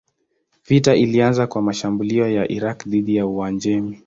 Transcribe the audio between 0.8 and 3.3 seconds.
ilianza kwa mashambulio ya Irak dhidi ya